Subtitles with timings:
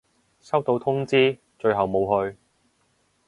[0.39, 2.35] 收到通知，最後冇去